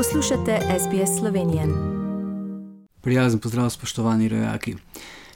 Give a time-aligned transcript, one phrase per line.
[0.00, 1.62] Poslušate SBS Slovenijo.
[3.00, 4.74] Prijazen pozdrav, spoštovani rojaki.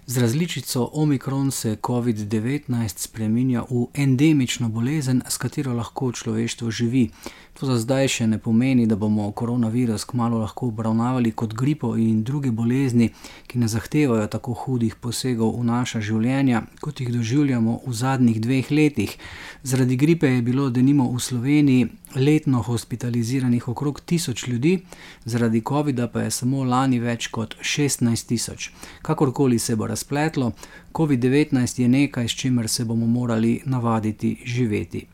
[0.06, 7.11] Z različico Omikron se COVID-19 spremenja v endemično bolezen, s katero lahko človeštvo živi.
[7.54, 12.25] To za zdaj še ne pomeni, da bomo koronavirus kmalo lahko obravnavali kot gripo in
[12.25, 13.12] druge bolezni,
[13.47, 18.71] ki ne zahtevajo tako hudih posegov v naša življenja, kot jih doživljamo v zadnjih dveh
[18.71, 19.16] letih.
[19.62, 24.80] Zaradi gripe je bilo denimo v Sloveniji letno hospitaliziranih okrog tisoč ljudi,
[25.25, 28.71] zaradi COVID-a pa je samo lani več kot 16 tisoč.
[29.02, 30.53] Kakorkoli se bo razpletlo,
[30.93, 35.07] COVID-19 je nekaj, s čimer se bomo morali navaditi živeti.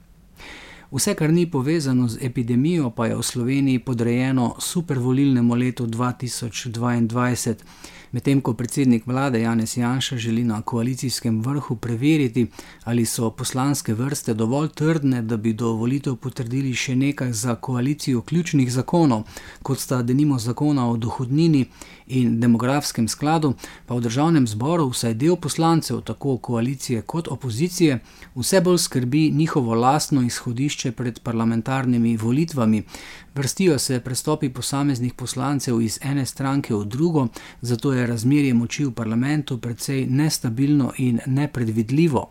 [0.92, 7.54] Vse, kar ni povezano z epidemijo, pa je v Sloveniji podrejeno supervolilnemu letu 2022.
[8.12, 12.46] Medtem ko predsednik vlade Janez Janša želi na koalicijskem vrhu preveriti,
[12.84, 18.22] ali so poslanske vrste dovolj trdne, da bi do volitev potrdili še nekaj za koalicijo
[18.22, 19.22] ključnih zakonov,
[19.62, 21.64] kot sta denimo zakona o dohodnini
[22.06, 23.54] in demografskem skladu,
[23.86, 28.00] pa v državnem zboru vsaj del poslancev, tako koalicije kot opozicije,
[28.34, 32.82] vse bolj skrbi njihovo lastno izhodišče pred parlamentarnimi volitvami.
[33.34, 37.28] Vrstijo se prestopi posameznih poslancev iz ene stranke v drugo,
[37.60, 42.30] zato je razmerje moči v parlamentu precej nestabilno in nepredvidljivo.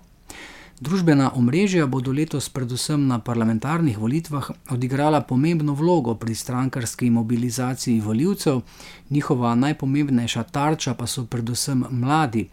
[0.79, 8.61] Družbena omrežja bodo letos, predvsem na parlamentarnih volitvah, odigrala pomembno vlogo pri strankarski mobilizaciji voljivcev,
[9.09, 12.47] njihova najpomembnejša tarča pa so predvsem mladi.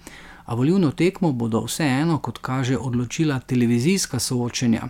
[0.46, 4.88] A volivno tekmo bodo vseeno, kot kaže, odločila televizijska soočenja.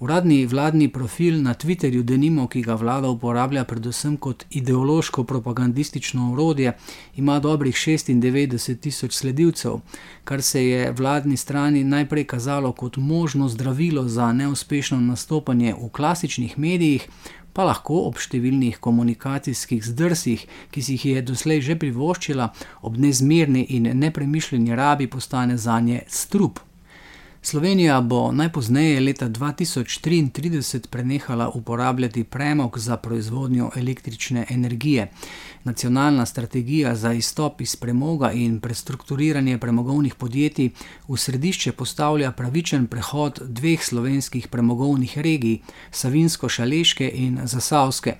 [0.00, 6.72] Uradni vladni profil na Twitterju, denimo, ki ga vlada uporablja predvsem kot ideološko propagandistično orodje,
[7.16, 9.80] ima dobrih 96 tisoč sledilcev,
[10.24, 16.58] kar se je vladni strani najprej kazalo kot možno zdravilo za neuspešno nastopanje v klasičnih
[16.58, 17.08] medijih,
[17.52, 22.52] pa lahko ob številnih komunikacijskih zdrsih, ki si jih je doslej že privoščila,
[22.86, 26.67] ob nezmerni in nepremišljeni rabi postane za nje strup.
[27.42, 35.10] Slovenija bo najpozneje leta 2033 prenehala uporabljati premog za proizvodnjo električne energije.
[35.64, 40.70] Nacionalna strategija za izstop iz premoga in prestrukturiranje premogovnih podjetij
[41.08, 45.58] v središče postavlja pravičen prehod dveh slovenskih premogovnih regij,
[45.92, 48.16] Savinsko-Šaleške in Zasavske.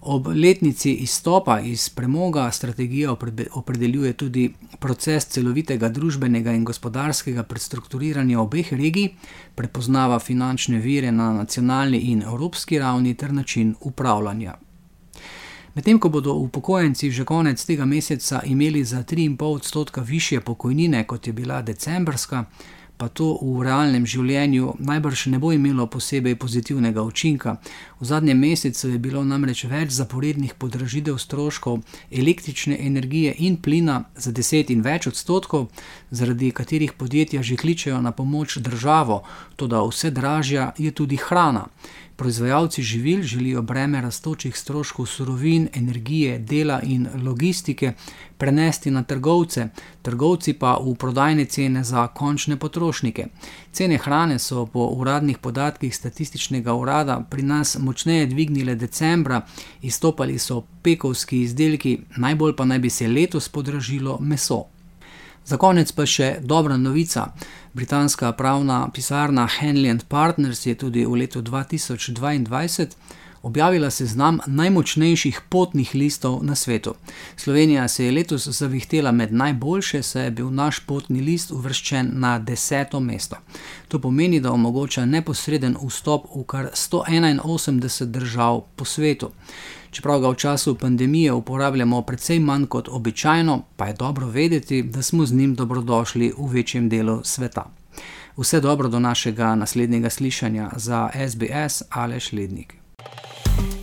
[0.00, 3.12] Ob letnici izstopa iz premoga strategija
[3.52, 9.10] opredeljuje tudi proces celovitega družbenega in gospodarskega prestrukturiranja obeh regij,
[9.54, 14.54] prepoznava finančne vire na nacionalni in evropski ravni ter način upravljanja.
[15.74, 21.26] Medtem ko bodo upokojenci že konec tega meseca imeli za 3,5 odstotka više pokojnine, kot
[21.26, 22.44] je bila decembrska,
[23.00, 27.56] pa to v realnem življenju najbrž ne bo imelo posebej pozitivnega učinka.
[27.96, 31.80] V zadnjem mesecu je bilo namreč več zaporednih podražitev stroškov
[32.12, 35.70] električne energije in plina za 10 in več odstotkov,
[36.10, 39.22] zaradi katerih podjetja že kličejo na pomoč državo,
[39.56, 41.70] tudi vse dražja je tudi hrana.
[42.20, 47.92] Proizvajalci živil želijo breme rastočih stroškov surovin, energije, dela in logistike
[48.38, 49.68] prenesti na trgovce,
[50.02, 53.26] trgovci pa v prodajne cene za končne potrošnike.
[53.72, 59.40] Cene hrane so po uradnih podatkih statističnega urada pri nas močneje dvignile decembra,
[59.82, 64.64] izstopali so pekovski izdelki, najbolj pa naj bi se letos podražilo meso.
[65.44, 67.32] Za konec pa še dobra novica.
[67.72, 72.88] Britanska pravna pisarna Henley Partners je tudi v letu 2022
[73.42, 76.94] objavila seznam najmočnejših potnih listov na svetu.
[77.36, 82.38] Slovenija se je letos zavihtela med najboljše, saj je bil naš potni list uvrščen na
[82.38, 83.36] deseto mesto.
[83.88, 89.30] To pomeni, da omogoča neposreden vstop v kar 181 držav po svetu.
[89.90, 95.02] Čeprav ga v času pandemije uporabljamo precej manj kot običajno, pa je dobro vedeti, da
[95.02, 97.70] smo z njim dobrodošli v večjem delu sveta.
[98.36, 102.79] Vse dobro do našega naslednjega slišanja za SBS ali Šlednik.